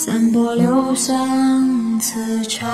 [0.00, 2.70] 散播留香磁场。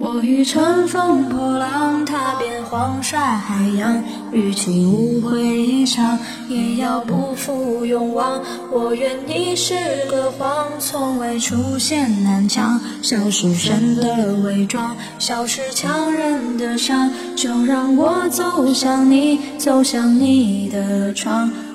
[0.00, 8.42] 我欲乘风破浪，踏遍黄沙海洋，与其无悔一场，也要不负勇往。
[8.72, 9.76] 我愿你是
[10.10, 21.48] 个谎，从未出现南墙，消失神的伪装，消失强忍的伤，就让我走向你，走向你的窗。